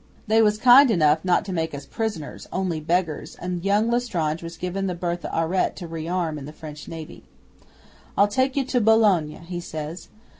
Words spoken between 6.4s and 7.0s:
the French